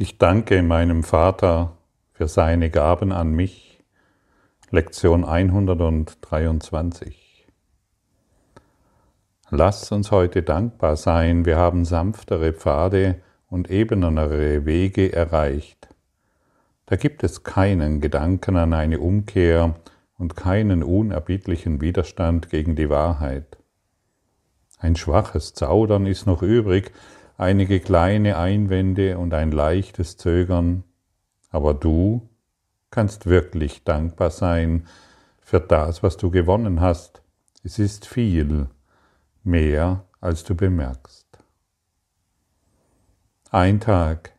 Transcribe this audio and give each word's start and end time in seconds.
Ich 0.00 0.16
danke 0.16 0.62
meinem 0.62 1.02
Vater 1.02 1.76
für 2.12 2.28
seine 2.28 2.70
Gaben 2.70 3.10
an 3.10 3.32
mich. 3.32 3.82
Lektion 4.70 5.24
123. 5.24 7.48
Lass 9.50 9.90
uns 9.90 10.12
heute 10.12 10.44
dankbar 10.44 10.94
sein, 10.94 11.46
wir 11.46 11.56
haben 11.56 11.84
sanftere 11.84 12.52
Pfade 12.52 13.20
und 13.50 13.72
ebenere 13.72 14.64
Wege 14.64 15.12
erreicht. 15.12 15.88
Da 16.86 16.94
gibt 16.94 17.24
es 17.24 17.42
keinen 17.42 18.00
Gedanken 18.00 18.56
an 18.56 18.74
eine 18.74 19.00
Umkehr 19.00 19.74
und 20.16 20.36
keinen 20.36 20.84
unerbittlichen 20.84 21.80
Widerstand 21.80 22.50
gegen 22.50 22.76
die 22.76 22.88
Wahrheit. 22.88 23.58
Ein 24.78 24.94
schwaches 24.94 25.54
Zaudern 25.54 26.06
ist 26.06 26.24
noch 26.24 26.42
übrig, 26.42 26.92
einige 27.38 27.80
kleine 27.80 28.36
Einwände 28.36 29.16
und 29.16 29.32
ein 29.32 29.52
leichtes 29.52 30.18
Zögern, 30.18 30.84
aber 31.50 31.72
du 31.72 32.28
kannst 32.90 33.26
wirklich 33.26 33.84
dankbar 33.84 34.30
sein 34.30 34.86
für 35.40 35.60
das, 35.60 36.02
was 36.02 36.18
du 36.18 36.30
gewonnen 36.30 36.80
hast. 36.80 37.22
Es 37.62 37.78
ist 37.78 38.06
viel, 38.06 38.66
mehr 39.44 40.04
als 40.20 40.44
du 40.44 40.54
bemerkst. 40.54 41.26
Ein 43.50 43.80
Tag, 43.80 44.32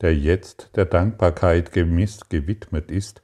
der 0.00 0.14
jetzt 0.14 0.70
der 0.76 0.84
Dankbarkeit 0.84 1.72
gemisst 1.72 2.28
gewidmet 2.30 2.90
ist, 2.90 3.22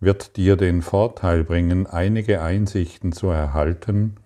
wird 0.00 0.36
dir 0.36 0.56
den 0.56 0.80
Vorteil 0.82 1.44
bringen, 1.44 1.86
einige 1.86 2.40
Einsichten 2.40 3.12
zu 3.12 3.28
erhalten 3.28 4.16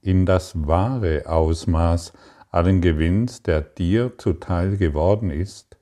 in 0.00 0.26
das 0.26 0.66
wahre 0.66 1.26
Ausmaß 1.26 2.12
allen 2.58 2.80
Gewinns, 2.80 3.40
der 3.44 3.60
dir 3.60 4.18
zuteil 4.18 4.76
geworden 4.78 5.30
ist, 5.30 5.78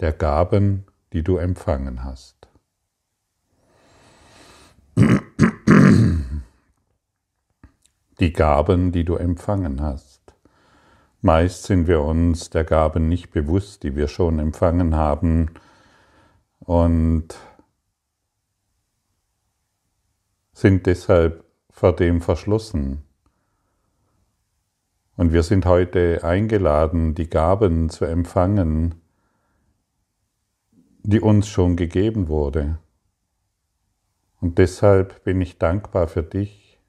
der 0.00 0.12
Gaben, 0.12 0.84
die 1.14 1.22
du 1.22 1.38
empfangen 1.38 2.04
hast. 2.04 2.36
Die 8.20 8.34
Gaben, 8.34 8.92
die 8.92 9.06
du 9.06 9.16
empfangen 9.16 9.80
hast. 9.80 10.34
Meist 11.22 11.62
sind 11.62 11.86
wir 11.86 12.02
uns 12.02 12.50
der 12.50 12.64
Gaben 12.64 13.08
nicht 13.08 13.30
bewusst, 13.30 13.82
die 13.82 13.96
wir 13.96 14.06
schon 14.06 14.38
empfangen 14.38 14.96
haben 14.96 15.52
und 16.58 17.28
sind 20.52 20.84
deshalb 20.84 21.46
vor 21.70 21.96
dem 21.96 22.20
verschlossen, 22.20 23.06
und 25.20 25.34
wir 25.34 25.42
sind 25.42 25.66
heute 25.66 26.24
eingeladen, 26.24 27.14
die 27.14 27.28
Gaben 27.28 27.90
zu 27.90 28.06
empfangen, 28.06 28.94
die 31.02 31.20
uns 31.20 31.46
schon 31.46 31.76
gegeben 31.76 32.28
wurde. 32.28 32.78
Und 34.40 34.56
deshalb 34.56 35.22
bin 35.24 35.42
ich 35.42 35.58
dankbar 35.58 36.08
für 36.08 36.22
dich, 36.22 36.80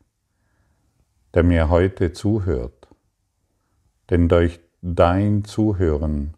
der 1.34 1.44
mir 1.44 1.68
heute 1.68 2.14
zuhört. 2.14 2.88
Denn 4.10 4.30
durch 4.30 4.62
dein 4.82 5.44
Zuhören 5.44 6.38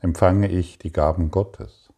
empfange 0.00 0.48
ich 0.48 0.78
die 0.78 0.92
Gaben 0.92 1.30
Gottes. 1.30 1.90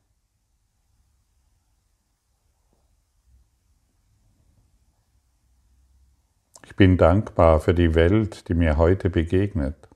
Ich 6.64 6.67
bin 6.78 6.96
dankbar 6.96 7.58
für 7.58 7.74
die 7.74 7.96
Welt, 7.96 8.48
die 8.48 8.54
mir 8.54 8.76
heute 8.76 9.10
begegnet. 9.10 9.88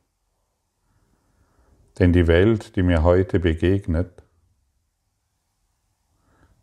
Denn 2.00 2.12
die 2.12 2.27
Welt, 2.27 2.75
die 2.75 2.83
mir 2.83 3.05
heute 3.05 3.38
begegnet, 3.38 4.25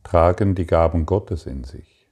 tragen 0.04 0.56
die 0.56 0.66
Gaben 0.66 1.06
Gottes 1.06 1.46
in 1.46 1.64
sich. 1.64 2.10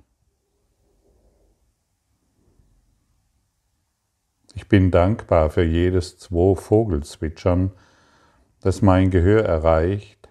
Ich 4.53 4.69
bin 4.69 4.89
dankbar 4.89 5.49
für 5.49 5.63
jedes 5.63 6.17
zwei 6.17 6.55
Vogelzwitschern, 6.55 7.73
das 8.61 8.81
mein 8.81 9.11
Gehör 9.11 9.43
erreicht, 9.43 10.29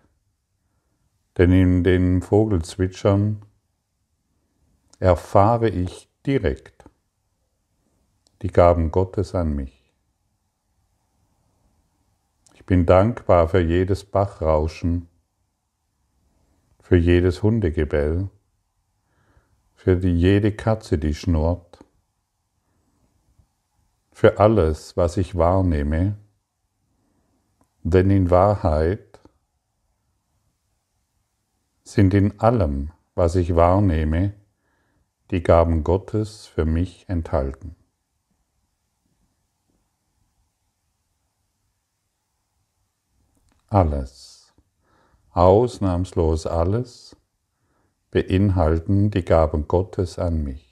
denn 1.37 1.53
in 1.53 1.85
den 1.85 2.23
Vogelzwitschern 2.23 3.45
erfahre 4.99 5.69
ich 5.69 6.09
direkt 6.25 6.76
die 8.43 8.49
Gaben 8.49 8.91
Gottes 8.91 9.35
an 9.35 9.55
mich. 9.55 9.93
Ich 12.55 12.67
bin 12.67 12.85
dankbar 12.85 13.49
für 13.49 13.61
jedes 13.61 14.05
Bachrauschen, 14.05 15.09
für 16.81 16.97
jedes 16.97 17.43
Hundegebell, 17.43 18.29
für 19.75 19.97
die, 19.97 20.17
jede 20.17 20.53
Katze, 20.53 20.99
die 20.99 21.15
schnurrt, 21.15 21.85
für 24.13 24.39
alles, 24.39 24.97
was 24.97 25.17
ich 25.17 25.37
wahrnehme, 25.37 26.17
denn 27.83 28.11
in 28.11 28.31
Wahrheit 28.31 29.21
sind 31.85 32.15
in 32.15 32.41
allem, 32.41 32.91
was 33.15 33.37
ich 33.37 33.55
wahrnehme, 33.55 34.35
die 35.31 35.43
Gaben 35.43 35.85
Gottes 35.85 36.47
für 36.47 36.65
mich 36.65 37.09
enthalten. 37.09 37.77
Alles, 43.69 44.55
ausnahmslos 45.31 46.47
alles, 46.47 47.17
beinhalten 48.11 49.11
die 49.11 49.25
Gaben 49.25 49.69
Gottes 49.69 50.19
an 50.19 50.43
mich. 50.45 50.67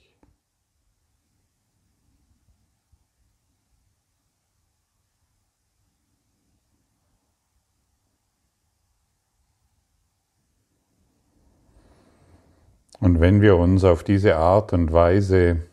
Und 13.00 13.20
wenn 13.20 13.42
wir 13.42 13.58
uns 13.58 13.84
auf 13.84 14.02
diese 14.02 14.36
Art 14.36 14.72
und 14.72 14.90
Weise 14.92 15.66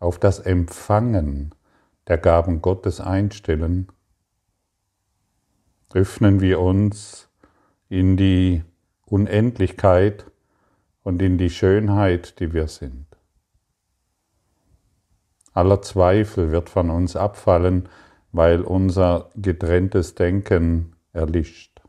auf 0.00 0.18
das 0.18 0.40
Empfangen 0.40 1.54
der 2.08 2.18
Gaben 2.18 2.60
Gottes 2.60 3.00
einstellen, 3.00 3.86
öffnen 5.94 6.40
wir 6.40 6.60
uns 6.60 7.28
in 7.88 8.16
die 8.16 8.64
Unendlichkeit 9.04 10.24
und 11.02 11.20
in 11.20 11.36
die 11.36 11.50
Schönheit, 11.50 12.40
die 12.40 12.52
wir 12.52 12.68
sind. 12.68 13.06
Aller 15.52 15.82
Zweifel 15.82 16.50
wird 16.50 16.70
von 16.70 16.88
uns 16.88 17.14
abfallen, 17.14 17.88
weil 18.32 18.62
unser 18.62 19.30
getrenntes 19.36 20.14
Denken 20.14 20.96
erlischt. 21.12 21.82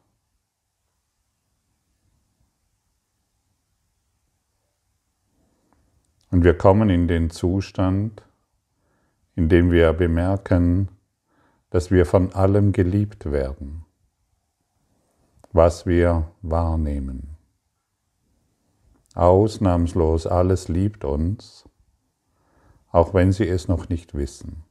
Und 6.29 6.43
wir 6.43 6.57
kommen 6.57 6.89
in 6.89 7.07
den 7.07 7.29
Zustand, 7.29 8.23
in 9.35 9.47
dem 9.47 9.71
wir 9.71 9.93
bemerken, 9.93 10.89
dass 11.69 11.89
wir 11.89 12.05
von 12.05 12.33
allem 12.33 12.73
geliebt 12.73 13.31
werden 13.31 13.85
was 15.53 15.85
wir 15.85 16.31
wahrnehmen. 16.41 17.37
Ausnahmslos 19.13 20.25
alles 20.25 20.67
liebt 20.67 21.05
uns, 21.05 21.69
auch 22.91 23.13
wenn 23.13 23.31
sie 23.31 23.47
es 23.47 23.67
noch 23.67 23.87
nicht 23.87 24.15
wissen. 24.15 24.63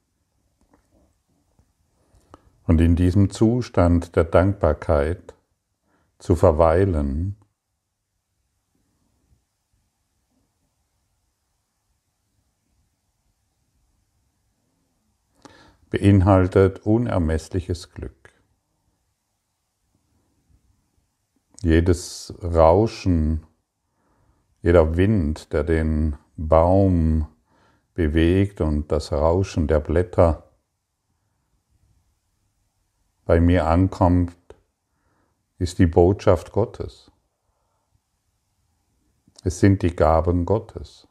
Und 2.65 2.81
in 2.81 2.97
diesem 2.97 3.31
Zustand 3.31 4.17
der 4.17 4.25
Dankbarkeit 4.25 5.35
zu 6.19 6.35
verweilen, 6.35 7.37
beinhaltet 15.91 16.81
unermessliches 16.81 17.91
Glück. 17.91 18.22
Jedes 21.63 22.35
Rauschen, 22.43 23.47
jeder 24.61 24.97
Wind, 24.97 25.53
der 25.53 25.65
den 25.65 26.17
Baum 26.37 27.27
bewegt 27.95 28.61
und 28.61 28.91
das 28.91 29.13
Rauschen 29.13 29.69
der 29.69 29.81
Blätter 29.81 30.51
bei 33.25 33.41
mir 33.41 33.67
ankommt, 33.67 34.37
ist 35.59 35.79
die 35.79 35.87
Botschaft 35.87 36.53
Gottes. 36.53 37.11
Es 39.45 39.61
sind 39.61 39.83
die 39.83 39.95
Gaben 39.95 40.45
Gottes. 40.45 41.07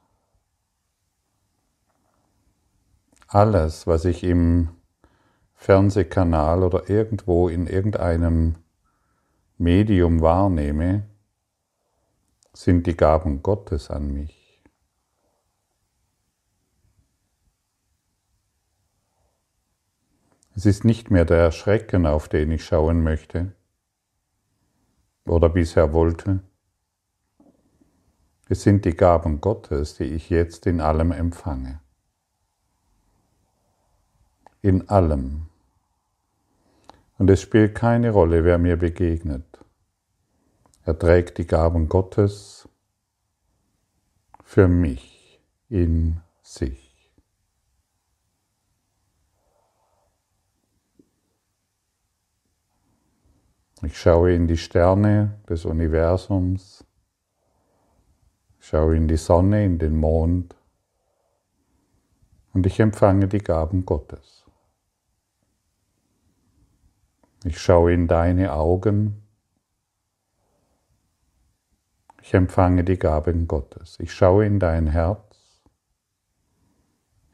Alles, 3.28 3.88
was 3.88 4.04
ich 4.06 4.24
im 4.24 4.70
Fernsehkanal 5.54 6.64
oder 6.64 6.90
irgendwo 6.90 7.48
in 7.48 7.68
irgendeinem 7.68 8.56
Medium 9.62 10.22
wahrnehme, 10.22 11.04
sind 12.52 12.88
die 12.88 12.98
Gaben 12.98 13.44
Gottes 13.44 13.92
an 13.92 14.12
mich. 14.12 14.60
Es 20.56 20.66
ist 20.66 20.84
nicht 20.84 21.12
mehr 21.12 21.26
der 21.26 21.52
Schrecken, 21.52 22.08
auf 22.08 22.28
den 22.28 22.50
ich 22.50 22.66
schauen 22.66 23.04
möchte 23.04 23.52
oder 25.26 25.48
bisher 25.48 25.94
wollte. 25.94 26.40
Es 28.50 28.64
sind 28.64 28.84
die 28.84 28.96
Gaben 28.96 29.42
Gottes, 29.42 29.94
die 29.94 30.06
ich 30.06 30.32
jetzt 30.32 30.66
in 30.66 30.82
allem 30.82 31.12
empfange. 31.12 31.82
In 34.64 34.90
allem. 34.90 35.46
Und 37.20 37.30
es 37.30 37.44
spielt 37.44 37.76
keine 37.76 38.10
Rolle, 38.10 38.44
wer 38.44 38.58
mir 38.58 38.76
begegnet. 38.76 39.51
Er 40.84 40.98
trägt 40.98 41.38
die 41.38 41.46
Gaben 41.46 41.88
Gottes 41.90 42.68
für 44.44 44.68
mich 44.68 45.40
in 45.70 46.22
sich. 46.42 46.92
Ich 53.84 53.98
schaue 53.98 54.34
in 54.34 54.48
die 54.48 54.58
Sterne 54.58 55.40
des 55.50 55.66
Universums, 55.66 56.84
schaue 58.60 58.96
in 58.96 59.08
die 59.08 59.18
Sonne, 59.18 59.66
in 59.66 59.80
den 59.80 59.96
Mond 59.96 60.56
und 62.54 62.66
ich 62.66 62.80
empfange 62.80 63.28
die 63.28 63.40
Gaben 63.40 63.86
Gottes. 63.86 64.46
Ich 67.44 67.60
schaue 67.60 67.94
in 67.94 68.08
deine 68.08 68.54
Augen. 68.54 69.21
Ich 72.32 72.36
empfange 72.36 72.86
die 72.86 72.98
Gaben 72.98 73.46
Gottes. 73.46 73.98
Ich 74.00 74.14
schaue 74.14 74.46
in 74.46 74.58
dein 74.58 74.88
Herz. 74.88 75.62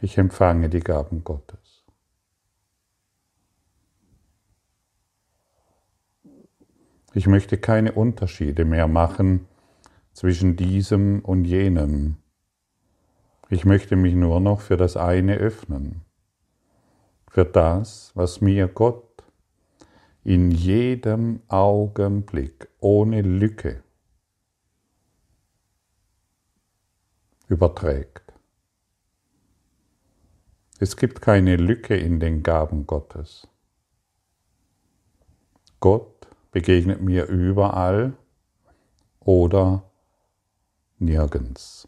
Ich 0.02 0.18
empfange 0.18 0.70
die 0.70 0.80
Gaben 0.80 1.24
Gottes. 1.24 1.86
Ich 7.14 7.28
möchte 7.28 7.60
keine 7.60 7.92
Unterschiede 7.92 8.66
mehr 8.66 8.88
machen 8.88 9.46
zwischen 10.14 10.56
diesem 10.56 11.20
und 11.20 11.46
jenem. 11.46 12.18
Ich 13.50 13.66
möchte 13.66 13.96
mich 13.96 14.16
nur 14.16 14.40
noch 14.40 14.62
für 14.62 14.78
das 14.78 14.98
eine 14.98 15.36
öffnen, 15.36 16.02
für 17.30 17.46
das, 17.46 18.14
was 18.16 18.42
mir 18.42 18.68
Gott 18.68 19.24
in 20.24 20.50
jedem 20.50 21.42
Augenblick 21.50 22.68
ohne 22.80 23.22
Lücke 23.22 23.84
überträgt. 27.48 28.34
Es 30.80 30.96
gibt 30.96 31.22
keine 31.22 31.56
Lücke 31.56 31.96
in 31.96 32.20
den 32.20 32.44
Gaben 32.44 32.86
Gottes. 32.86 33.48
Gott 35.80 36.28
begegnet 36.52 37.02
mir 37.02 37.26
überall 37.26 38.14
oder 39.20 39.84
nirgends. 41.00 41.88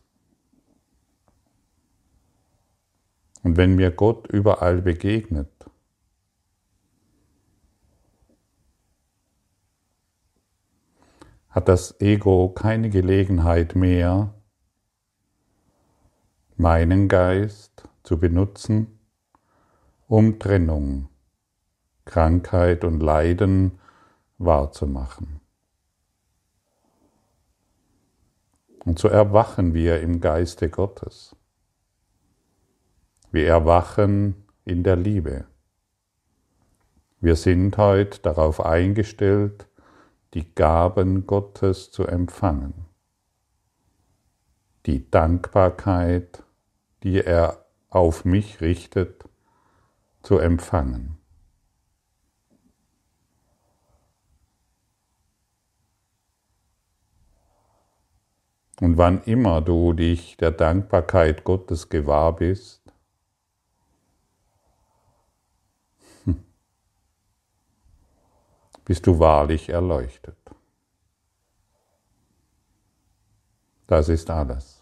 Und 3.43 3.57
wenn 3.57 3.75
mir 3.75 3.91
Gott 3.91 4.27
überall 4.27 4.81
begegnet, 4.81 5.49
hat 11.49 11.67
das 11.67 11.99
Ego 11.99 12.49
keine 12.49 12.89
Gelegenheit 12.89 13.75
mehr, 13.75 14.33
meinen 16.59 17.07
Geist 17.07 17.87
zu 18.03 18.19
benutzen, 18.19 18.99
um 20.07 20.39
Trennung, 20.39 21.07
Krankheit 22.03 22.83
und 22.83 22.99
Leiden 22.99 23.79
wahrzumachen. 24.39 25.39
Und 28.83 28.99
so 28.99 29.07
erwachen 29.07 29.73
wir 29.73 30.01
im 30.01 30.19
Geiste 30.19 30.69
Gottes. 30.69 31.33
Wir 33.31 33.47
erwachen 33.47 34.43
in 34.65 34.83
der 34.83 34.97
Liebe. 34.97 35.45
Wir 37.21 37.37
sind 37.37 37.77
heute 37.77 38.19
darauf 38.19 38.59
eingestellt, 38.59 39.69
die 40.33 40.53
Gaben 40.55 41.25
Gottes 41.25 41.89
zu 41.89 42.05
empfangen, 42.05 42.73
die 44.85 45.09
Dankbarkeit, 45.09 46.43
die 47.03 47.23
er 47.23 47.65
auf 47.89 48.25
mich 48.25 48.61
richtet, 48.61 49.25
zu 50.21 50.37
empfangen. 50.37 51.17
Und 58.81 58.97
wann 58.97 59.23
immer 59.23 59.61
du 59.61 59.93
dich 59.93 60.37
der 60.37 60.51
Dankbarkeit 60.51 61.43
Gottes 61.43 61.89
gewahr 61.89 62.35
bist, 62.35 62.81
bist 68.85 69.05
du 69.05 69.19
wahrlich 69.19 69.69
erleuchtet. 69.69 70.37
Das 73.85 74.07
ist 74.07 74.29
alles. 74.29 74.78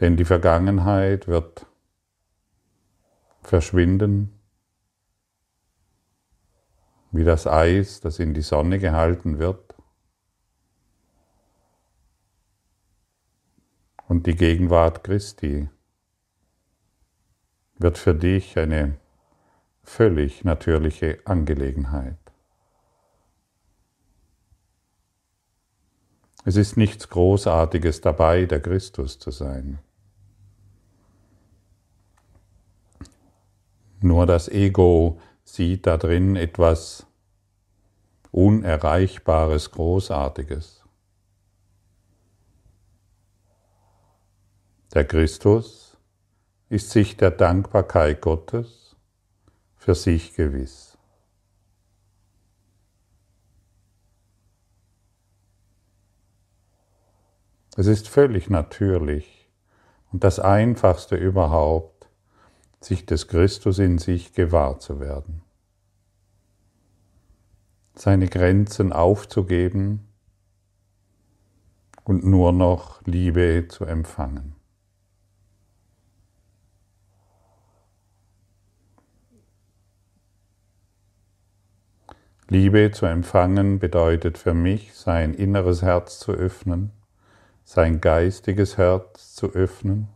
Denn 0.00 0.16
die 0.16 0.24
Vergangenheit 0.24 1.28
wird 1.28 1.66
verschwinden, 3.42 4.40
wie 7.12 7.24
das 7.24 7.46
Eis, 7.46 8.00
das 8.00 8.18
in 8.18 8.34
die 8.34 8.42
Sonne 8.42 8.78
gehalten 8.78 9.38
wird. 9.38 9.74
Und 14.08 14.26
die 14.26 14.34
Gegenwart 14.34 15.04
Christi 15.04 15.68
wird 17.78 17.98
für 17.98 18.14
dich 18.14 18.58
eine 18.58 18.98
völlig 19.82 20.44
natürliche 20.44 21.18
Angelegenheit. 21.24 22.23
Es 26.44 26.56
ist 26.56 26.76
nichts 26.76 27.08
Großartiges 27.08 28.02
dabei, 28.02 28.44
der 28.44 28.60
Christus 28.60 29.18
zu 29.18 29.30
sein. 29.30 29.78
Nur 34.02 34.26
das 34.26 34.48
Ego 34.48 35.18
sieht 35.44 35.86
da 35.86 35.96
drin 35.96 36.36
etwas 36.36 37.06
Unerreichbares, 38.30 39.70
Großartiges. 39.70 40.84
Der 44.92 45.06
Christus 45.06 45.96
ist 46.68 46.90
sich 46.90 47.16
der 47.16 47.30
Dankbarkeit 47.30 48.20
Gottes 48.20 48.96
für 49.76 49.94
sich 49.94 50.34
gewiss. 50.34 50.93
Es 57.76 57.88
ist 57.88 58.08
völlig 58.08 58.48
natürlich 58.50 59.48
und 60.12 60.22
das 60.22 60.38
Einfachste 60.38 61.16
überhaupt, 61.16 62.08
sich 62.80 63.04
des 63.04 63.26
Christus 63.26 63.80
in 63.80 63.98
sich 63.98 64.32
gewahr 64.32 64.78
zu 64.78 65.00
werden. 65.00 65.42
Seine 67.96 68.28
Grenzen 68.28 68.92
aufzugeben 68.92 70.06
und 72.04 72.24
nur 72.24 72.52
noch 72.52 73.02
Liebe 73.06 73.66
zu 73.68 73.84
empfangen. 73.86 74.54
Liebe 82.48 82.92
zu 82.92 83.06
empfangen 83.06 83.80
bedeutet 83.80 84.38
für 84.38 84.54
mich, 84.54 84.94
sein 84.94 85.34
inneres 85.34 85.82
Herz 85.82 86.20
zu 86.20 86.30
öffnen 86.30 86.92
sein 87.74 88.00
geistiges 88.00 88.78
Herz 88.78 89.34
zu 89.34 89.50
öffnen 89.50 90.06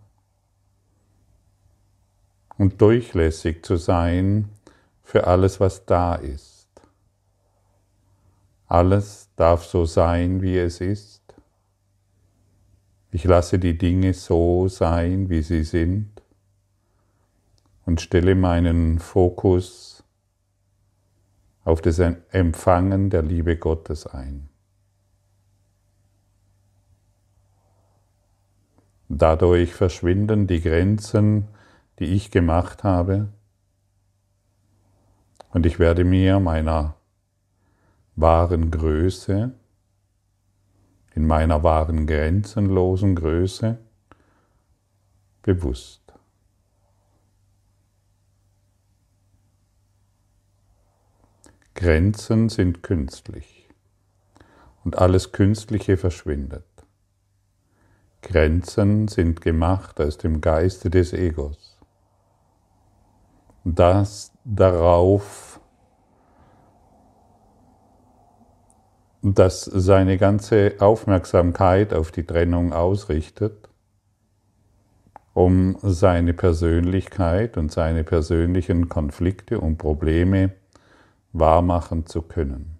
und 2.56 2.80
durchlässig 2.80 3.64
zu 3.64 3.74
sein 3.74 4.48
für 5.02 5.26
alles, 5.26 5.58
was 5.58 5.84
da 5.84 6.14
ist. 6.14 6.68
Alles 8.68 9.28
darf 9.34 9.64
so 9.64 9.86
sein, 9.86 10.40
wie 10.40 10.56
es 10.56 10.80
ist. 10.80 11.34
Ich 13.10 13.24
lasse 13.24 13.58
die 13.58 13.76
Dinge 13.76 14.14
so 14.14 14.68
sein, 14.68 15.28
wie 15.28 15.42
sie 15.42 15.64
sind 15.64 16.22
und 17.86 18.00
stelle 18.00 18.36
meinen 18.36 19.00
Fokus 19.00 20.04
auf 21.64 21.82
das 21.82 21.98
Empfangen 21.98 23.10
der 23.10 23.22
Liebe 23.22 23.56
Gottes 23.56 24.06
ein. 24.06 24.48
Dadurch 29.08 29.74
verschwinden 29.74 30.46
die 30.46 30.60
Grenzen, 30.60 31.48
die 31.98 32.06
ich 32.06 32.30
gemacht 32.30 32.84
habe, 32.84 33.28
und 35.50 35.64
ich 35.64 35.78
werde 35.78 36.04
mir 36.04 36.40
meiner 36.40 36.94
wahren 38.16 38.70
Größe, 38.70 39.52
in 41.14 41.26
meiner 41.26 41.62
wahren 41.62 42.06
grenzenlosen 42.06 43.14
Größe 43.14 43.78
bewusst. 45.42 46.02
Grenzen 51.74 52.48
sind 52.48 52.82
künstlich 52.82 53.68
und 54.84 54.98
alles 54.98 55.32
Künstliche 55.32 55.96
verschwindet. 55.96 56.77
Grenzen 58.28 59.08
sind 59.08 59.40
gemacht 59.40 59.98
aus 60.00 60.18
dem 60.18 60.42
Geiste 60.42 60.90
des 60.90 61.14
Egos. 61.14 61.78
Das 63.64 64.32
darauf, 64.44 65.60
dass 69.22 69.64
seine 69.64 70.18
ganze 70.18 70.74
Aufmerksamkeit 70.78 71.94
auf 71.94 72.12
die 72.12 72.24
Trennung 72.24 72.74
ausrichtet, 72.74 73.70
um 75.32 75.78
seine 75.80 76.34
Persönlichkeit 76.34 77.56
und 77.56 77.72
seine 77.72 78.04
persönlichen 78.04 78.90
Konflikte 78.90 79.58
und 79.58 79.78
Probleme 79.78 80.52
wahrmachen 81.32 82.04
zu 82.04 82.20
können. 82.20 82.78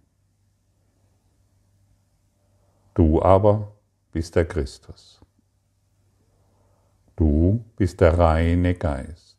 Du 2.93 3.23
aber 3.23 3.73
bist 4.12 4.37
der 4.37 4.45
Christus. 4.45 5.21
Du 7.19 7.65
bist 7.77 8.01
der 8.01 8.17
reine 8.17 8.75
Geist, 8.75 9.39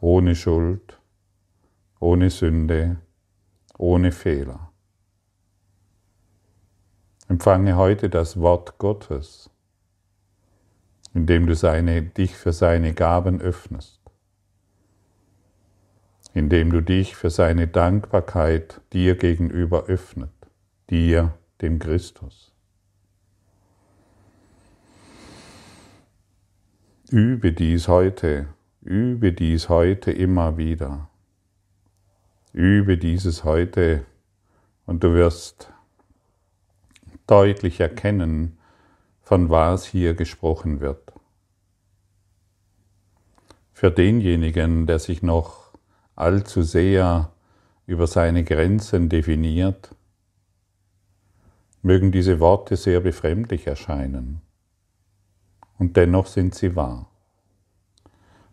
ohne 0.00 0.34
Schuld, 0.34 0.98
ohne 2.00 2.30
Sünde, 2.30 2.96
ohne 3.78 4.10
Fehler. 4.10 4.72
Empfange 7.28 7.76
heute 7.76 8.10
das 8.10 8.40
Wort 8.40 8.76
Gottes, 8.78 9.48
indem 11.14 11.46
du 11.46 11.54
seine, 11.54 12.02
dich 12.02 12.36
für 12.36 12.52
seine 12.52 12.92
Gaben 12.92 13.40
öffnest 13.40 14.02
indem 16.34 16.70
du 16.70 16.80
dich 16.80 17.14
für 17.14 17.30
seine 17.30 17.68
Dankbarkeit 17.68 18.80
dir 18.92 19.16
gegenüber 19.16 19.84
öffnet, 19.84 20.32
dir, 20.88 21.34
dem 21.60 21.78
Christus. 21.78 22.51
Übe 27.12 27.52
dies 27.52 27.88
heute, 27.88 28.46
übe 28.80 29.34
dies 29.34 29.68
heute 29.68 30.10
immer 30.10 30.56
wieder. 30.56 31.10
Übe 32.54 32.96
dieses 32.96 33.44
heute 33.44 34.06
und 34.86 35.04
du 35.04 35.12
wirst 35.12 35.70
deutlich 37.26 37.80
erkennen, 37.80 38.56
von 39.20 39.50
was 39.50 39.84
hier 39.84 40.14
gesprochen 40.14 40.80
wird. 40.80 41.12
Für 43.74 43.90
denjenigen, 43.90 44.86
der 44.86 44.98
sich 44.98 45.22
noch 45.22 45.74
allzu 46.16 46.62
sehr 46.62 47.30
über 47.84 48.06
seine 48.06 48.42
Grenzen 48.42 49.10
definiert, 49.10 49.94
mögen 51.82 52.10
diese 52.10 52.40
Worte 52.40 52.76
sehr 52.76 53.00
befremdlich 53.00 53.66
erscheinen. 53.66 54.40
Und 55.82 55.96
dennoch 55.96 56.28
sind 56.28 56.54
sie 56.54 56.76
wahr. 56.76 57.10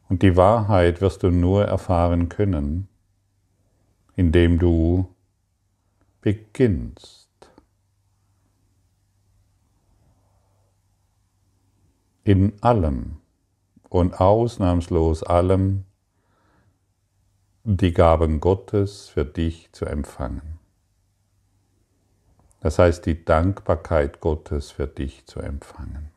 Und 0.10 0.24
die 0.24 0.36
Wahrheit 0.36 1.00
wirst 1.00 1.22
du 1.22 1.30
nur 1.30 1.64
erfahren 1.64 2.28
können, 2.28 2.88
indem 4.16 4.58
du 4.58 5.14
beginnst. 6.22 7.30
In 12.24 12.54
allem 12.64 13.18
und 13.90 14.20
ausnahmslos 14.20 15.22
allem 15.22 15.86
die 17.64 17.94
Gaben 17.94 18.40
Gottes 18.40 19.08
für 19.08 19.26
dich 19.26 19.72
zu 19.72 19.86
empfangen. 19.86 20.58
Das 22.60 22.80
heißt, 22.80 23.06
die 23.06 23.24
Dankbarkeit 23.24 24.20
Gottes 24.20 24.72
für 24.72 24.88
dich 24.88 25.28
zu 25.28 25.42
empfangen. 25.42 26.10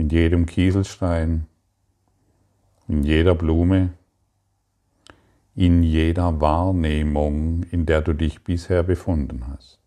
In 0.00 0.08
jedem 0.08 0.46
Kieselstein, 0.46 1.46
in 2.88 3.02
jeder 3.02 3.34
Blume, 3.34 3.92
in 5.54 5.82
jeder 5.82 6.40
Wahrnehmung, 6.40 7.64
in 7.64 7.86
der 7.86 8.00
du 8.00 8.14
dich 8.14 8.42
bisher 8.42 8.82
befunden 8.82 9.46
hast. 9.46 9.80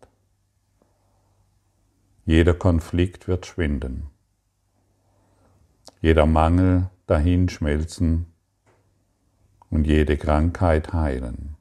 Jeder 2.24 2.54
Konflikt 2.54 3.28
wird 3.28 3.46
schwinden 3.46 4.14
jeder 6.04 6.26
Mangel 6.26 6.90
dahinschmelzen 7.06 8.26
und 9.70 9.86
jede 9.86 10.18
Krankheit 10.18 10.92
heilen. 10.92 11.56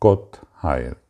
Gott 0.00 0.44
heilt. 0.60 1.03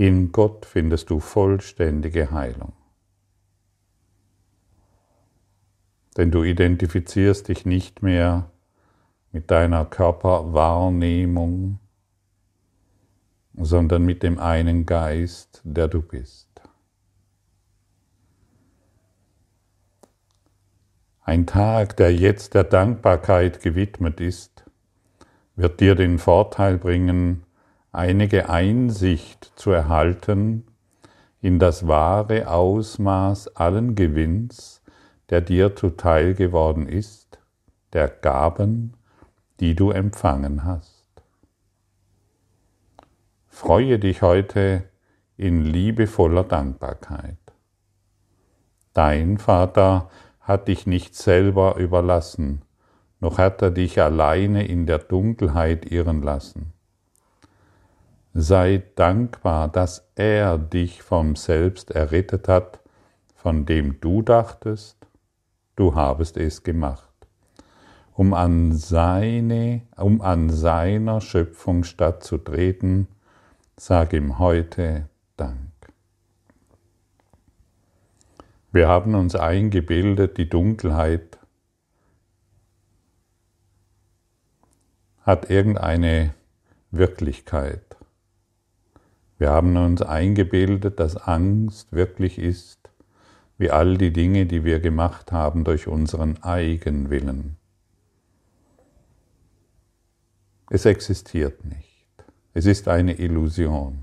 In 0.00 0.32
Gott 0.32 0.64
findest 0.64 1.10
du 1.10 1.20
vollständige 1.20 2.30
Heilung. 2.30 2.72
Denn 6.16 6.30
du 6.30 6.42
identifizierst 6.42 7.48
dich 7.48 7.66
nicht 7.66 8.02
mehr 8.02 8.50
mit 9.30 9.50
deiner 9.50 9.84
Körperwahrnehmung, 9.84 11.80
sondern 13.52 14.06
mit 14.06 14.22
dem 14.22 14.38
einen 14.38 14.86
Geist, 14.86 15.60
der 15.64 15.88
du 15.88 16.00
bist. 16.00 16.48
Ein 21.20 21.46
Tag, 21.46 21.98
der 21.98 22.14
jetzt 22.14 22.54
der 22.54 22.64
Dankbarkeit 22.64 23.60
gewidmet 23.60 24.18
ist, 24.18 24.64
wird 25.56 25.80
dir 25.80 25.94
den 25.94 26.18
Vorteil 26.18 26.78
bringen, 26.78 27.44
einige 27.92 28.48
Einsicht 28.48 29.52
zu 29.56 29.70
erhalten 29.70 30.64
in 31.40 31.58
das 31.58 31.86
wahre 31.86 32.48
Ausmaß 32.48 33.56
allen 33.56 33.94
Gewinns, 33.94 34.82
der 35.30 35.40
dir 35.40 35.74
zuteil 35.76 36.34
geworden 36.34 36.86
ist, 36.86 37.38
der 37.92 38.08
Gaben 38.08 38.94
die 39.60 39.74
du 39.74 39.90
empfangen 39.90 40.64
hast. 40.64 41.04
Freue 43.46 43.98
dich 43.98 44.22
heute 44.22 44.84
in 45.36 45.64
liebevoller 45.64 46.44
Dankbarkeit. 46.44 47.36
Dein 48.94 49.36
Vater 49.38 50.08
hat 50.40 50.68
dich 50.68 50.86
nicht 50.86 51.14
selber 51.14 51.76
überlassen, 51.76 52.62
noch 53.20 53.36
hat 53.36 53.60
er 53.60 53.70
dich 53.70 54.00
alleine 54.00 54.66
in 54.66 54.86
der 54.86 54.98
Dunkelheit 54.98 55.84
irren 55.90 56.22
lassen. 56.22 56.72
Sei 58.32 58.82
dankbar, 58.94 59.68
dass 59.68 60.10
er 60.14 60.56
dich 60.58 61.02
vom 61.02 61.36
Selbst 61.36 61.90
errettet 61.90 62.48
hat, 62.48 62.80
von 63.34 63.66
dem 63.66 64.00
du 64.00 64.22
dachtest, 64.22 64.96
du 65.76 65.94
habest 65.94 66.36
es 66.36 66.62
gemacht 66.62 67.10
um 68.20 68.34
an, 68.34 68.74
seine, 68.74 69.80
um 69.96 70.20
an 70.20 70.50
seiner 70.50 71.22
Schöpfung 71.22 71.84
stattzutreten, 71.84 73.08
sag 73.78 74.12
ihm 74.12 74.38
heute 74.38 75.08
Dank. 75.38 75.72
Wir 78.72 78.88
haben 78.88 79.14
uns 79.14 79.34
eingebildet, 79.34 80.36
die 80.36 80.50
Dunkelheit 80.50 81.38
hat 85.22 85.48
irgendeine 85.48 86.34
Wirklichkeit. 86.90 87.89
Wir 89.40 89.48
haben 89.48 89.74
uns 89.78 90.02
eingebildet, 90.02 91.00
dass 91.00 91.16
Angst 91.16 91.94
wirklich 91.94 92.38
ist, 92.38 92.90
wie 93.56 93.70
all 93.70 93.96
die 93.96 94.12
Dinge, 94.12 94.44
die 94.44 94.64
wir 94.64 94.80
gemacht 94.80 95.32
haben 95.32 95.64
durch 95.64 95.86
unseren 95.86 96.42
Eigenwillen. 96.42 97.56
Es 100.68 100.84
existiert 100.84 101.64
nicht. 101.64 102.12
Es 102.52 102.66
ist 102.66 102.86
eine 102.86 103.18
Illusion. 103.18 104.02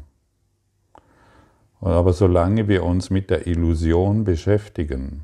Aber 1.81 2.13
solange 2.13 2.67
wir 2.67 2.83
uns 2.83 3.11
mit 3.11 3.29
der 3.29 3.45
Illusion 3.45 4.23
beschäftigen, 4.23 5.23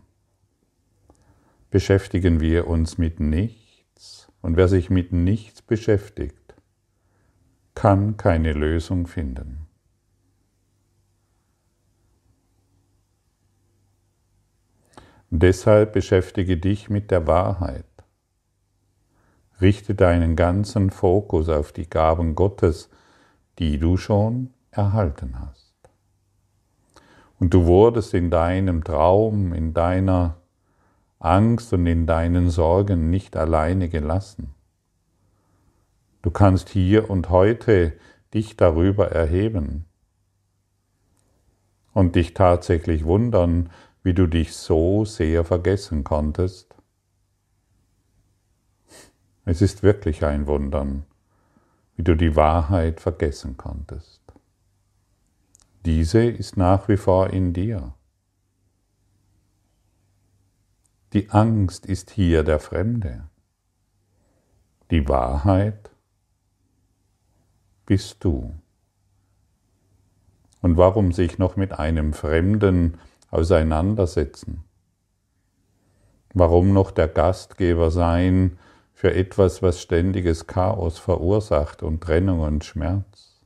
beschäftigen 1.71 2.39
wir 2.39 2.67
uns 2.67 2.99
mit 2.99 3.19
nichts. 3.19 4.31
Und 4.43 4.57
wer 4.57 4.67
sich 4.67 4.91
mit 4.91 5.11
nichts 5.11 5.63
beschäftigt, 5.63 6.53
kann 7.73 8.15
keine 8.15 8.53
Lösung 8.53 9.07
finden. 9.07 9.62
Deshalb 15.41 15.93
beschäftige 15.93 16.57
dich 16.57 16.89
mit 16.89 17.09
der 17.09 17.25
Wahrheit. 17.25 17.85
Richte 19.61 19.95
deinen 19.95 20.35
ganzen 20.35 20.91
Fokus 20.91 21.49
auf 21.49 21.71
die 21.71 21.89
Gaben 21.89 22.35
Gottes, 22.35 22.89
die 23.57 23.79
du 23.79 23.97
schon 23.97 24.51
erhalten 24.71 25.39
hast. 25.39 25.73
Und 27.39 27.53
du 27.53 27.65
wurdest 27.65 28.13
in 28.13 28.29
deinem 28.29 28.83
Traum, 28.83 29.53
in 29.53 29.73
deiner 29.73 30.37
Angst 31.19 31.73
und 31.73 31.87
in 31.87 32.05
deinen 32.05 32.49
Sorgen 32.49 33.09
nicht 33.09 33.35
alleine 33.37 33.89
gelassen. 33.89 34.53
Du 36.21 36.31
kannst 36.31 36.69
hier 36.69 37.09
und 37.09 37.29
heute 37.29 37.93
dich 38.33 38.55
darüber 38.55 39.11
erheben 39.11 39.85
und 41.93 42.15
dich 42.15 42.33
tatsächlich 42.33 43.05
wundern, 43.05 43.69
wie 44.03 44.13
du 44.13 44.27
dich 44.27 44.53
so 44.53 45.05
sehr 45.05 45.45
vergessen 45.45 46.03
konntest. 46.03 46.75
Es 49.45 49.61
ist 49.61 49.81
wirklich 49.81 50.23
ein 50.23 50.45
Wundern, 50.47 51.05
wie 51.95 52.03
du 52.03 52.15
die 52.15 52.35
Wahrheit 52.35 52.99
vergessen 52.99 53.57
konntest. 53.57 54.21
Diese 55.85 56.23
ist 56.23 56.55
nach 56.57 56.87
wie 56.87 56.97
vor 56.97 57.29
in 57.31 57.53
dir. 57.53 57.93
Die 61.13 61.29
Angst 61.29 61.85
ist 61.85 62.09
hier 62.09 62.43
der 62.43 62.59
Fremde. 62.59 63.27
Die 64.91 65.07
Wahrheit 65.07 65.91
bist 67.85 68.23
du. 68.23 68.53
Und 70.61 70.77
warum 70.77 71.11
sich 71.11 71.37
noch 71.37 71.57
mit 71.57 71.73
einem 71.73 72.13
Fremden 72.13 72.97
auseinandersetzen? 73.33 74.63
Warum 76.33 76.73
noch 76.73 76.91
der 76.91 77.07
Gastgeber 77.07 77.91
sein 77.91 78.57
für 78.93 79.13
etwas, 79.13 79.61
was 79.61 79.81
ständiges 79.81 80.47
Chaos 80.47 80.99
verursacht 80.99 81.83
und 81.83 82.01
Trennung 82.01 82.41
und 82.41 82.63
Schmerz? 82.63 83.43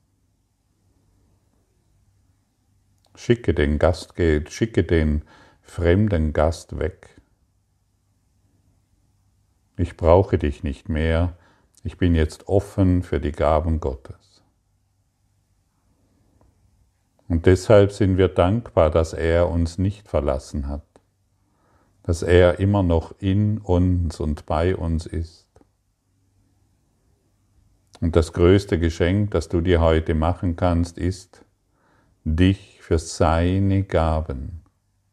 Schicke 3.16 3.54
den 3.54 3.80
Gastgeber, 3.80 4.50
schicke 4.50 4.84
den 4.84 5.24
fremden 5.62 6.34
Gast 6.34 6.80
weg. 6.80 7.10
Ich 9.78 9.98
brauche 9.98 10.38
dich 10.38 10.64
nicht 10.64 10.90
mehr, 10.90 11.38
ich 11.84 11.98
bin 11.98 12.16
jetzt 12.16 12.48
offen 12.48 13.04
für 13.04 13.20
die 13.20 13.32
Gaben 13.32 13.80
Gottes. 13.80 14.27
Und 17.28 17.46
deshalb 17.46 17.92
sind 17.92 18.18
wir 18.18 18.30
dankbar, 18.30 18.90
dass 18.90 19.14
er 19.14 19.50
uns 19.50 19.78
nicht 19.78 20.08
verlassen 20.08 20.68
hat, 20.68 20.86
dass 22.04 22.24
er 22.24 22.60
immer 22.60 22.84
noch 22.84 23.14
in 23.20 23.58
uns 23.58 24.20
und 24.20 24.46
bei 24.46 24.76
uns 24.76 25.06
ist. 25.06 25.48
Und 28.00 28.16
das 28.16 28.32
größte 28.32 28.80
Geschenk, 28.80 29.32
das 29.32 29.50
du 29.50 29.62
dir 29.62 29.82
heute 29.82 30.14
machen 30.14 30.56
kannst, 30.56 30.98
ist, 30.98 31.44
dich 32.24 32.80
für 32.82 33.00
seine 33.00 33.84
Gaben 33.84 34.62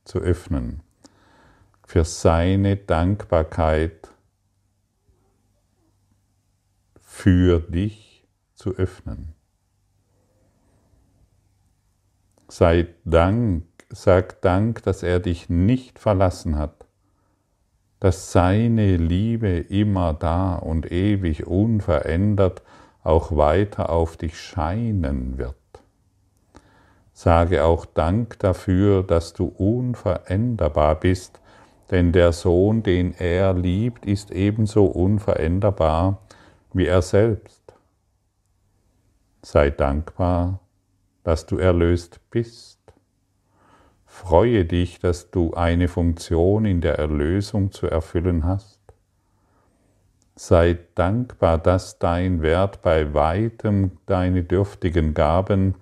zu 0.04 0.18
öffnen, 0.18 0.82
für 1.86 2.04
seine 2.04 2.76
Dankbarkeit 2.76 4.10
für 7.00 7.60
dich 7.60 8.26
zu 8.54 8.74
öffnen. 8.74 9.33
Sei 12.56 12.86
Dank, 13.04 13.64
sag 13.90 14.40
Dank, 14.40 14.84
dass 14.84 15.02
er 15.02 15.18
dich 15.18 15.50
nicht 15.50 15.98
verlassen 15.98 16.56
hat, 16.56 16.86
dass 17.98 18.30
seine 18.30 18.96
Liebe 18.96 19.58
immer 19.58 20.14
da 20.14 20.54
und 20.54 20.92
ewig 20.92 21.48
unverändert 21.48 22.62
auch 23.02 23.36
weiter 23.36 23.90
auf 23.90 24.16
dich 24.16 24.38
scheinen 24.38 25.36
wird. 25.36 25.56
Sage 27.12 27.64
auch 27.64 27.86
Dank 27.86 28.38
dafür, 28.38 29.02
dass 29.02 29.32
du 29.32 29.46
unveränderbar 29.46 31.00
bist, 31.00 31.40
denn 31.90 32.12
der 32.12 32.30
Sohn, 32.30 32.84
den 32.84 33.14
er 33.14 33.52
liebt, 33.52 34.06
ist 34.06 34.30
ebenso 34.30 34.84
unveränderbar 34.84 36.22
wie 36.72 36.86
er 36.86 37.02
selbst. 37.02 37.74
Sei 39.42 39.70
dankbar 39.70 40.60
dass 41.24 41.46
du 41.46 41.58
erlöst 41.58 42.20
bist. 42.30 42.78
Freue 44.06 44.64
dich, 44.64 45.00
dass 45.00 45.32
du 45.32 45.54
eine 45.54 45.88
Funktion 45.88 46.64
in 46.64 46.80
der 46.80 46.98
Erlösung 46.98 47.72
zu 47.72 47.88
erfüllen 47.88 48.44
hast. 48.44 48.78
Sei 50.36 50.78
dankbar, 50.94 51.58
dass 51.58 51.98
dein 51.98 52.42
Wert 52.42 52.82
bei 52.82 53.12
weitem 53.14 53.98
deine 54.06 54.44
dürftigen 54.44 55.14
Gaben 55.14 55.74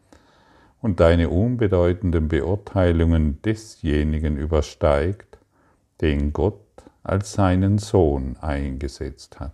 und 0.80 1.00
deine 1.00 1.28
unbedeutenden 1.28 2.28
Beurteilungen 2.28 3.40
desjenigen 3.42 4.36
übersteigt, 4.36 5.38
den 6.00 6.32
Gott 6.32 6.60
als 7.02 7.32
seinen 7.32 7.78
Sohn 7.78 8.36
eingesetzt 8.40 9.40
hat. 9.40 9.52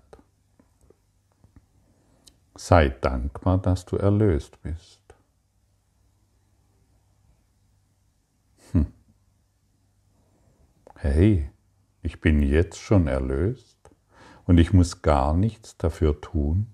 Sei 2.56 2.88
dankbar, 2.88 3.58
dass 3.58 3.86
du 3.86 3.96
erlöst 3.96 4.60
bist. 4.62 4.97
Hey, 11.00 11.48
ich 12.02 12.20
bin 12.20 12.42
jetzt 12.42 12.78
schon 12.78 13.06
erlöst 13.06 13.78
und 14.46 14.58
ich 14.58 14.72
muss 14.72 15.00
gar 15.00 15.32
nichts 15.32 15.76
dafür 15.76 16.20
tun. 16.20 16.66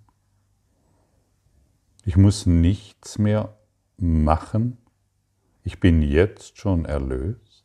Ich 2.07 2.17
muss 2.17 2.47
nichts 2.47 3.19
mehr 3.19 3.59
machen. 3.99 4.79
Ich 5.63 5.79
bin 5.79 6.01
jetzt 6.01 6.59
schon 6.59 6.87
erlöst. 6.87 7.65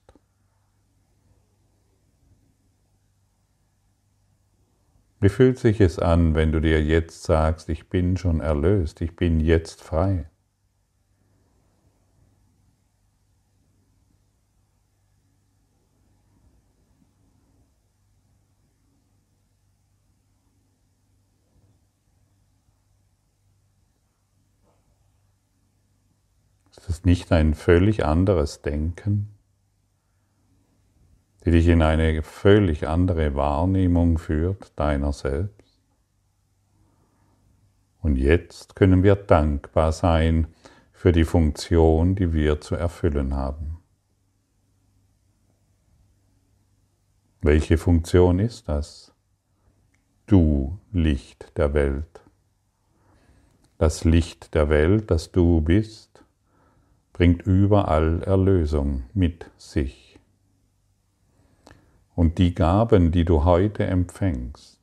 Wie 5.22 5.30
fühlt 5.30 5.60
sich 5.60 5.80
es 5.80 5.98
an, 5.98 6.36
wenn 6.36 6.52
du 6.52 6.60
dir 6.60 6.84
jetzt 6.84 7.24
sagst, 7.24 7.70
ich 7.70 7.90
bin 7.90 8.18
schon 8.18 8.42
erlöst, 8.42 9.00
ich 9.02 9.16
bin 9.16 9.40
jetzt 9.40 9.82
frei? 9.82 10.30
Ist 27.00 27.06
nicht 27.06 27.32
ein 27.32 27.54
völlig 27.54 28.04
anderes 28.04 28.62
Denken, 28.62 29.30
die 31.46 31.52
dich 31.52 31.70
in 31.70 31.82
eine 31.82 32.22
völlig 32.24 32.90
andere 32.90 33.36
Wahrnehmung 33.36 34.18
führt 34.18 34.78
deiner 34.78 35.14
selbst. 35.14 35.80
Und 38.02 38.18
jetzt 38.18 38.76
können 38.76 39.02
wir 39.02 39.16
dankbar 39.16 39.94
sein 39.94 40.48
für 40.92 41.14
die 41.14 41.24
Funktion, 41.24 42.16
die 42.16 42.34
wir 42.34 42.60
zu 42.60 42.76
erfüllen 42.76 43.34
haben. 43.34 43.78
Welche 47.40 47.78
Funktion 47.78 48.40
ist 48.40 48.68
das? 48.68 49.14
Du 50.26 50.78
Licht 50.92 51.58
der 51.58 51.74
Welt. 51.74 52.20
Das 53.78 54.04
Licht 54.04 54.54
der 54.54 54.68
Welt, 54.68 55.10
das 55.10 55.32
du 55.32 55.62
bist, 55.62 56.09
bringt 57.20 57.42
überall 57.42 58.24
Erlösung 58.24 59.04
mit 59.14 59.52
sich. 59.58 60.18
Und 62.16 62.38
die 62.38 62.56
Gaben, 62.56 63.12
die 63.12 63.26
du 63.26 63.44
heute 63.44 63.86
empfängst, 63.86 64.80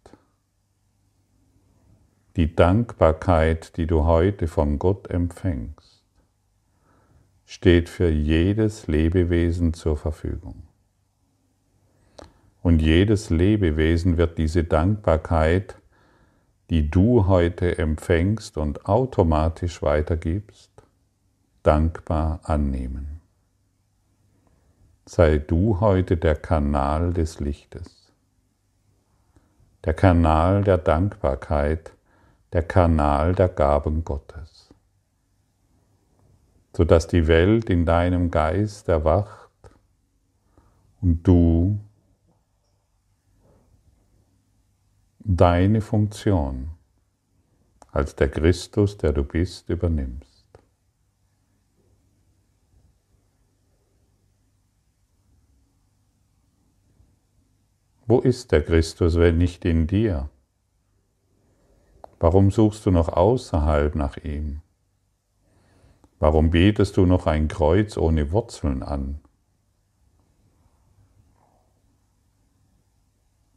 die 2.36 2.54
Dankbarkeit, 2.54 3.78
die 3.78 3.86
du 3.86 4.04
heute 4.04 4.48
von 4.48 4.78
Gott 4.78 5.08
empfängst, 5.08 6.04
steht 7.46 7.88
für 7.88 8.10
jedes 8.10 8.86
Lebewesen 8.86 9.72
zur 9.72 9.96
Verfügung. 9.96 10.64
Und 12.60 12.82
jedes 12.82 13.30
Lebewesen 13.30 14.18
wird 14.18 14.36
diese 14.36 14.62
Dankbarkeit 14.62 15.80
die 16.70 16.90
du 16.90 17.26
heute 17.26 17.78
empfängst 17.78 18.56
und 18.56 18.86
automatisch 18.86 19.82
weitergibst, 19.82 20.75
dankbar 21.66 22.40
annehmen. 22.44 23.20
Sei 25.04 25.38
du 25.38 25.80
heute 25.80 26.16
der 26.16 26.36
Kanal 26.36 27.12
des 27.12 27.40
Lichtes, 27.40 28.12
der 29.84 29.94
Kanal 29.94 30.62
der 30.62 30.78
Dankbarkeit, 30.78 31.92
der 32.52 32.62
Kanal 32.62 33.34
der 33.34 33.48
Gaben 33.48 34.04
Gottes, 34.04 34.72
sodass 36.76 37.08
die 37.08 37.26
Welt 37.26 37.68
in 37.68 37.84
deinem 37.84 38.30
Geist 38.30 38.88
erwacht 38.88 39.50
und 41.00 41.26
du 41.26 41.80
deine 45.18 45.80
Funktion 45.80 46.70
als 47.90 48.14
der 48.14 48.28
Christus, 48.28 48.96
der 48.98 49.12
du 49.12 49.24
bist, 49.24 49.68
übernimmst. 49.68 50.35
Wo 58.08 58.20
ist 58.20 58.52
der 58.52 58.62
Christus, 58.62 59.16
wenn 59.16 59.36
nicht 59.36 59.64
in 59.64 59.88
dir? 59.88 60.30
Warum 62.20 62.52
suchst 62.52 62.86
du 62.86 62.92
noch 62.92 63.08
außerhalb 63.08 63.96
nach 63.96 64.16
ihm? 64.18 64.62
Warum 66.20 66.50
betest 66.50 66.96
du 66.96 67.04
noch 67.04 67.26
ein 67.26 67.48
Kreuz 67.48 67.96
ohne 67.96 68.30
Wurzeln 68.30 68.84
an? 68.84 69.20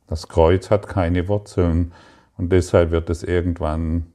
Das 0.07 0.27
Kreuz 0.27 0.71
hat 0.71 0.87
keine 0.87 1.27
Wurzeln 1.27 1.93
und 2.35 2.51
deshalb 2.51 2.89
wird 2.89 3.11
es 3.11 3.21
irgendwann 3.21 4.11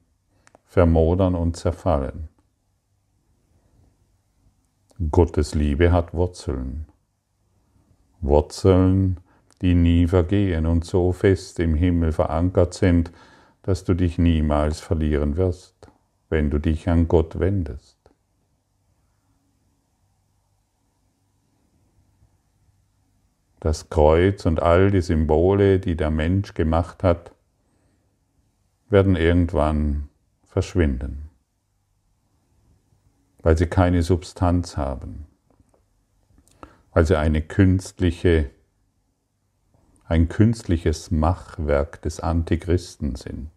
vermodern 0.64 1.36
und 1.36 1.56
zerfallen. 1.56 2.28
Gottes 5.12 5.54
Liebe 5.54 5.92
hat 5.92 6.12
Wurzeln. 6.12 6.86
Wurzeln, 8.20 9.20
die 9.64 9.74
nie 9.74 10.06
vergehen 10.06 10.66
und 10.66 10.84
so 10.84 11.12
fest 11.12 11.58
im 11.58 11.74
Himmel 11.74 12.12
verankert 12.12 12.74
sind, 12.74 13.10
dass 13.62 13.82
du 13.82 13.94
dich 13.94 14.18
niemals 14.18 14.80
verlieren 14.80 15.38
wirst, 15.38 15.90
wenn 16.28 16.50
du 16.50 16.58
dich 16.58 16.86
an 16.90 17.08
Gott 17.08 17.38
wendest. 17.38 17.96
Das 23.60 23.88
Kreuz 23.88 24.44
und 24.44 24.60
all 24.60 24.90
die 24.90 25.00
Symbole, 25.00 25.80
die 25.80 25.96
der 25.96 26.10
Mensch 26.10 26.52
gemacht 26.52 27.02
hat, 27.02 27.32
werden 28.90 29.16
irgendwann 29.16 30.10
verschwinden, 30.42 31.30
weil 33.38 33.56
sie 33.56 33.66
keine 33.66 34.02
Substanz 34.02 34.76
haben, 34.76 35.24
weil 36.92 37.06
sie 37.06 37.18
eine 37.18 37.40
künstliche, 37.40 38.50
ein 40.06 40.28
künstliches 40.28 41.10
Machwerk 41.10 42.02
des 42.02 42.20
Antichristen 42.20 43.16
sind. 43.16 43.50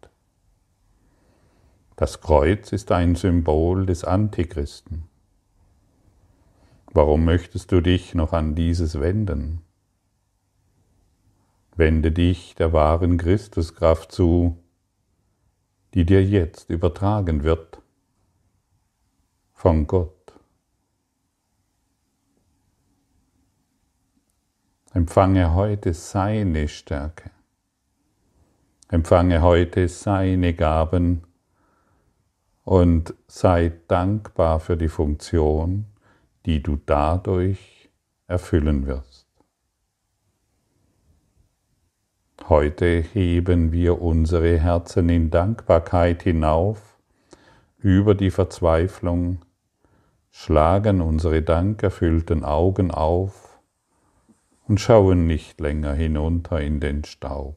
Das 1.96 2.20
Kreuz 2.20 2.72
ist 2.72 2.90
ein 2.90 3.16
Symbol 3.16 3.84
des 3.84 4.04
Antichristen. 4.04 5.08
Warum 6.92 7.24
möchtest 7.24 7.70
du 7.70 7.82
dich 7.82 8.14
noch 8.14 8.32
an 8.32 8.54
dieses 8.54 8.98
wenden? 8.98 9.62
Wende 11.76 12.12
dich 12.12 12.54
der 12.54 12.72
wahren 12.72 13.18
Christuskraft 13.18 14.10
zu, 14.10 14.56
die 15.94 16.06
dir 16.06 16.24
jetzt 16.24 16.70
übertragen 16.70 17.42
wird 17.42 17.82
von 19.52 19.86
Gott. 19.86 20.17
Empfange 24.94 25.54
heute 25.54 25.92
seine 25.92 26.66
Stärke. 26.66 27.30
Empfange 28.88 29.42
heute 29.42 29.86
seine 29.86 30.54
Gaben 30.54 31.24
und 32.64 33.12
sei 33.26 33.72
dankbar 33.86 34.60
für 34.60 34.78
die 34.78 34.88
Funktion, 34.88 35.84
die 36.46 36.62
du 36.62 36.78
dadurch 36.86 37.90
erfüllen 38.28 38.86
wirst. 38.86 39.26
Heute 42.48 43.00
heben 43.12 43.72
wir 43.72 44.00
unsere 44.00 44.58
Herzen 44.58 45.10
in 45.10 45.28
Dankbarkeit 45.28 46.22
hinauf 46.22 46.98
über 47.76 48.14
die 48.14 48.30
Verzweiflung, 48.30 49.44
schlagen 50.30 51.02
unsere 51.02 51.42
dankerfüllten 51.42 52.42
Augen 52.42 52.90
auf 52.90 53.47
und 54.68 54.80
schauen 54.80 55.26
nicht 55.26 55.60
länger 55.60 55.94
hinunter 55.94 56.60
in 56.60 56.78
den 56.78 57.04
Staub. 57.04 57.56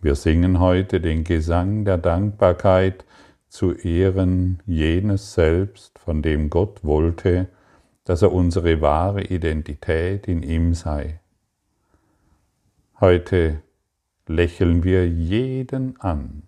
Wir 0.00 0.14
singen 0.14 0.60
heute 0.60 1.00
den 1.00 1.24
Gesang 1.24 1.84
der 1.84 1.98
Dankbarkeit 1.98 3.04
zu 3.48 3.72
Ehren 3.72 4.62
jenes 4.66 5.34
Selbst, 5.34 5.98
von 5.98 6.22
dem 6.22 6.48
Gott 6.48 6.84
wollte, 6.84 7.48
dass 8.04 8.22
er 8.22 8.32
unsere 8.32 8.80
wahre 8.80 9.24
Identität 9.24 10.28
in 10.28 10.44
ihm 10.44 10.74
sei. 10.74 11.20
Heute 13.00 13.62
lächeln 14.28 14.84
wir 14.84 15.08
jeden 15.08 16.00
an, 16.00 16.44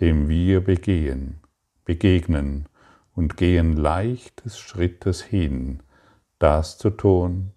dem 0.00 0.28
wir 0.28 0.60
begehen, 0.60 1.40
begegnen 1.84 2.66
und 3.14 3.36
gehen 3.36 3.76
leichtes 3.76 4.58
Schrittes 4.58 5.22
hin, 5.22 5.80
das 6.38 6.78
zu 6.78 6.90
tun, 6.90 7.52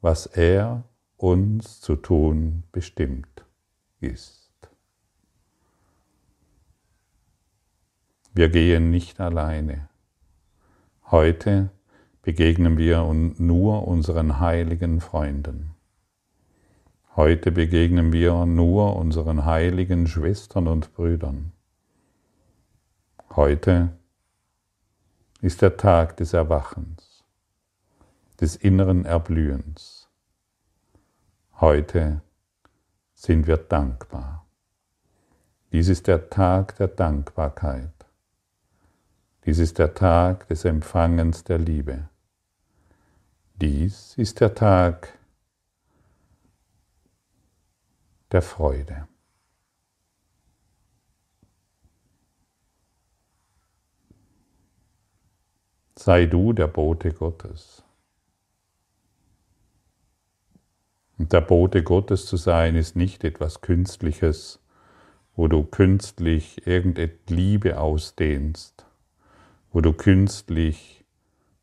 was 0.00 0.26
er 0.26 0.84
uns 1.16 1.80
zu 1.80 1.96
tun 1.96 2.62
bestimmt 2.72 3.44
ist. 4.00 4.50
Wir 8.32 8.48
gehen 8.48 8.90
nicht 8.90 9.20
alleine. 9.20 9.88
Heute 11.10 11.70
begegnen 12.22 12.78
wir 12.78 13.02
nur 13.12 13.88
unseren 13.88 14.38
heiligen 14.38 15.00
Freunden. 15.00 15.74
Heute 17.16 17.50
begegnen 17.50 18.12
wir 18.12 18.46
nur 18.46 18.94
unseren 18.96 19.44
heiligen 19.44 20.06
Schwestern 20.06 20.68
und 20.68 20.94
Brüdern. 20.94 21.52
Heute 23.34 23.90
ist 25.40 25.60
der 25.60 25.76
Tag 25.76 26.16
des 26.18 26.32
Erwachens, 26.32 27.09
des 28.40 28.56
inneren 28.56 29.04
Erblühens. 29.04 30.08
Heute 31.60 32.22
sind 33.14 33.46
wir 33.46 33.58
dankbar. 33.58 34.46
Dies 35.72 35.88
ist 35.88 36.06
der 36.06 36.30
Tag 36.30 36.76
der 36.76 36.88
Dankbarkeit. 36.88 37.92
Dies 39.44 39.58
ist 39.58 39.78
der 39.78 39.94
Tag 39.94 40.48
des 40.48 40.64
Empfangens 40.64 41.44
der 41.44 41.58
Liebe. 41.58 42.08
Dies 43.56 44.16
ist 44.16 44.40
der 44.40 44.54
Tag 44.54 45.18
der 48.32 48.40
Freude. 48.40 49.06
Sei 55.94 56.24
du 56.24 56.54
der 56.54 56.68
Bote 56.68 57.12
Gottes. 57.12 57.84
Und 61.20 61.34
der 61.34 61.42
Bote 61.42 61.82
Gottes 61.82 62.24
zu 62.24 62.38
sein 62.38 62.76
ist 62.76 62.96
nicht 62.96 63.24
etwas 63.24 63.60
Künstliches, 63.60 64.58
wo 65.36 65.48
du 65.48 65.64
künstlich 65.64 66.66
irgendeine 66.66 67.12
Liebe 67.28 67.78
ausdehnst, 67.78 68.86
wo 69.70 69.82
du 69.82 69.92
künstlich 69.92 71.04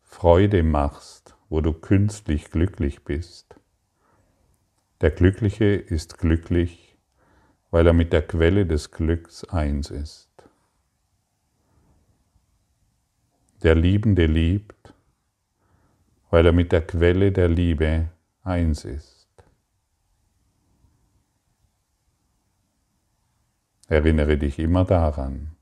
Freude 0.04 0.62
machst, 0.62 1.36
wo 1.50 1.62
du 1.62 1.74
künstlich 1.74 2.52
glücklich 2.52 3.04
bist. 3.04 3.56
Der 5.02 5.10
Glückliche 5.10 5.74
ist 5.74 6.20
glücklich, 6.20 6.96
weil 7.72 7.88
er 7.88 7.94
mit 7.94 8.14
der 8.14 8.22
Quelle 8.22 8.68
des 8.68 8.92
Glücks 8.92 9.44
eins 9.44 9.90
ist. 9.90 10.30
Der 13.64 13.74
Liebende 13.74 14.28
liebt, 14.28 14.94
weil 16.30 16.46
er 16.46 16.54
mit 16.54 16.72
der 16.72 16.86
Quelle 16.86 17.32
der 17.32 17.50
Liebe 17.50 18.12
eins 18.44 18.86
ist. 18.86 19.17
Erinnere 23.88 24.38
dich 24.38 24.60
immer 24.60 24.84
daran. 24.84 25.56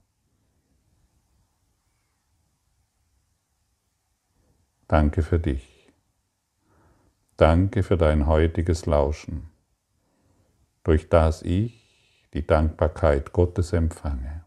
Danke 4.88 5.22
für 5.22 5.40
dich. 5.40 5.92
Danke 7.38 7.84
für 7.84 7.98
dein 7.98 8.28
heutiges 8.28 8.86
Lauschen, 8.86 9.50
durch 10.84 11.10
das 11.10 11.42
ich 11.42 12.30
die 12.34 12.46
Dankbarkeit 12.46 13.32
Gottes 13.34 13.74
empfange. 13.74 14.46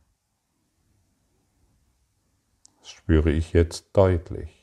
Das 2.80 2.90
spüre 2.90 3.30
ich 3.30 3.52
jetzt 3.52 3.96
deutlich. 3.96 4.54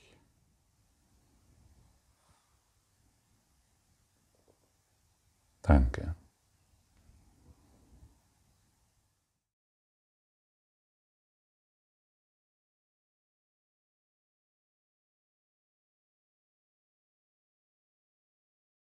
Danke. 5.62 6.16